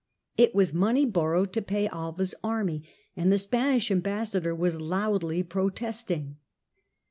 It 0.35 0.55
was 0.55 0.73
money 0.73 1.05
borrowed 1.05 1.53
to 1.53 1.61
pay 1.61 1.87
Alva's 1.89 2.33
army, 2.43 2.81
and 3.15 3.31
the 3.31 3.37
Spanish 3.37 3.91
Ambassador 3.91 4.55
was 4.55 4.81
loudly 4.81 5.43
protesting. 5.43 6.37